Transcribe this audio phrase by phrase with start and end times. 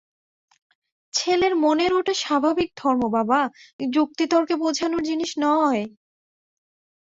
[1.13, 3.39] ছেলের মনের ওটা স্বাভাবিক ধর্ম বাবা,
[3.89, 5.81] যুক্তিতর্কে বোঝানোর জিনিস নয়।